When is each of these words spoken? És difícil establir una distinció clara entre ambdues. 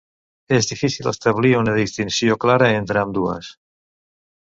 És 0.55 0.67
difícil 0.69 1.09
establir 1.11 1.51
una 1.59 1.75
distinció 1.79 2.37
clara 2.45 2.71
entre 2.79 3.01
ambdues. 3.03 3.51